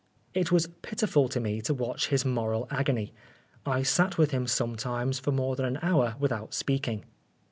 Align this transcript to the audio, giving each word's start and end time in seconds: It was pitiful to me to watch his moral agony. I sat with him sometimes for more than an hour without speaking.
It 0.33 0.51
was 0.51 0.65
pitiful 0.81 1.29
to 1.29 1.39
me 1.39 1.61
to 1.61 1.75
watch 1.75 2.07
his 2.07 2.25
moral 2.25 2.67
agony. 2.71 3.13
I 3.67 3.83
sat 3.83 4.17
with 4.17 4.31
him 4.31 4.47
sometimes 4.47 5.19
for 5.19 5.31
more 5.31 5.55
than 5.55 5.67
an 5.67 5.79
hour 5.83 6.15
without 6.17 6.55
speaking. 6.55 7.05